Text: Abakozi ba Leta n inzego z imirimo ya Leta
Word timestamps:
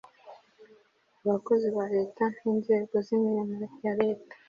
Abakozi 1.23 1.67
ba 1.75 1.85
Leta 1.95 2.23
n 2.37 2.39
inzego 2.51 2.95
z 3.05 3.07
imirimo 3.17 3.63
ya 3.85 3.93
Leta 4.01 4.35